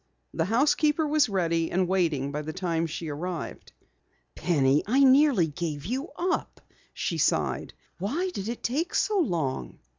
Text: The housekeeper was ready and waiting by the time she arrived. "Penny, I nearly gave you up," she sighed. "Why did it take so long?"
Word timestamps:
The 0.33 0.45
housekeeper 0.45 1.05
was 1.07 1.29
ready 1.29 1.69
and 1.69 1.87
waiting 1.87 2.31
by 2.31 2.41
the 2.41 2.53
time 2.53 2.87
she 2.87 3.07
arrived. 3.09 3.71
"Penny, 4.33 4.81
I 4.87 5.03
nearly 5.03 5.45
gave 5.45 5.85
you 5.85 6.09
up," 6.15 6.59
she 6.91 7.19
sighed. 7.19 7.75
"Why 7.99 8.31
did 8.33 8.49
it 8.49 8.63
take 8.63 8.95
so 8.95 9.19
long?" 9.19 9.77